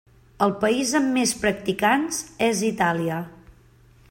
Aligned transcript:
El 0.45 0.53
país 0.63 0.93
amb 0.99 1.11
més 1.19 1.33
practicants 1.45 2.23
és 2.49 2.67
Itàlia. 2.75 3.23